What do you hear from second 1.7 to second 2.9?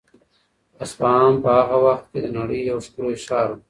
وخت کې د نړۍ یو